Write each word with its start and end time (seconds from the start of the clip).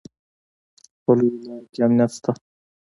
په 1.03 1.11
لویو 1.17 1.43
لارو 1.45 1.65
کې 1.71 1.79
امنیت 1.85 2.11
شته 2.17 2.31